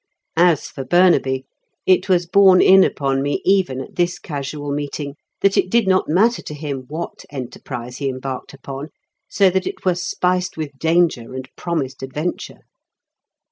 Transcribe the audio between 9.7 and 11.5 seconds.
were spiced with danger